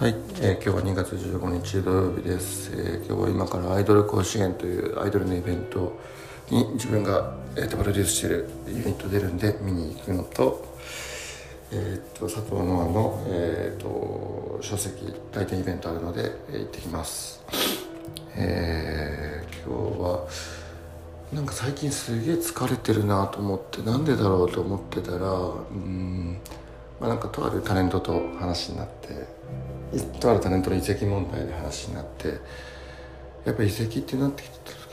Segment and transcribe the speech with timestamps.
[0.00, 5.92] はい、えー今日は2月15日土曜日です、えー今日は今からアイドル甲子園というアイドルのイベント
[6.48, 10.64] に自分が、えーとプロデュースしてるユニット出るんで見に行くのと,、
[11.70, 17.44] えー、と佐藤ノアの、えー、と書籍来店イベントあるので、えー行ってきます、
[18.36, 20.26] えー今日は
[21.34, 26.38] なんか最近すげえ疲れてるなと思ってなんでだろうと思ってたらうん
[26.98, 29.28] まあなんかとあるタレントと話になって
[30.20, 32.38] とあるタレントの移籍問題で話になって
[33.44, 34.44] やっぱ移籍ってなって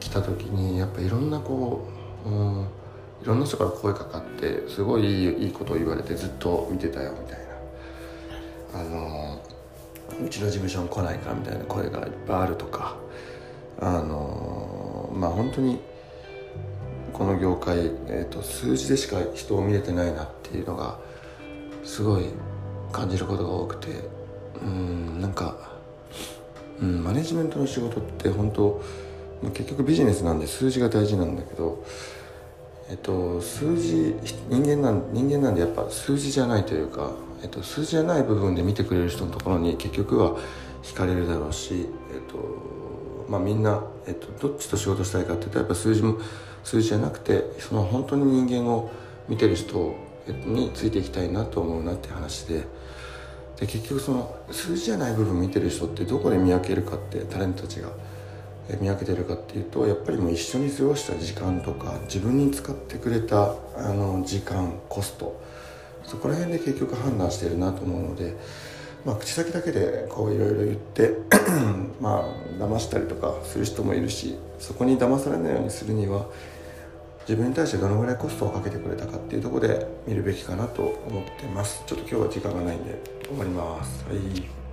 [0.00, 1.86] きた時にやっぱいろんなこ
[2.24, 2.66] う、うん、
[3.22, 7.48] いろんな人から声かかってすごいいいことを言われてずっと見てたよみたいな。
[8.80, 9.42] あの
[10.24, 12.96] うちの事務所に来ないかみたいな声がいっぱいあるとか。
[13.80, 15.78] あのまあ本当に
[17.12, 17.78] この業界、
[18.08, 20.98] えー、と数字でしか人を見れてないなっていうのが
[21.84, 22.24] すごい
[22.90, 24.18] 感じることが多くて。
[24.62, 25.56] うんなんか、
[26.80, 28.82] うん、マネジメントの仕事って本当
[29.42, 31.84] まあ結局ビジネスなんで数字が大事なんだけど
[32.90, 34.14] えっと数字
[34.48, 40.36] 人間なん人間なんでやっぱ数字じゃないというか、えっと、数字じゃない部分で見てくれる人のところに結局は
[40.82, 42.38] 惹かれるだろうしえっと
[43.28, 46.18] まあみんな、えっと、どっちと仕事したいかって言ったらやっぱ数字も
[46.64, 48.90] 数字じゃなくてその本当に人間を
[49.28, 49.94] 見てる人
[50.46, 52.64] についていきたいなと思うなって話で。
[53.60, 57.90] で結局その数字じゃない部分見てる人ってどこで見分けるかってタレントたちが
[58.80, 65.40] 見分けてるかっていうとやっぱりもう一緒に過ごした時間とか自分に使ってくれたあの時間コスト
[66.04, 68.34] そこら辺で結局判断してるなと思うので、
[69.04, 71.12] まあ、口先だけでこういろいろ言って
[72.00, 76.26] まあ騙したりとかする人もいるしそこに騙されないようにするには
[77.28, 81.82] 自分に対してどのぐらいコストをかけてくれたかっていうところで見るべきかなと思ってます。
[81.86, 84.02] ちょっと今日は時間がないんで終わります。
[84.08, 84.67] はい。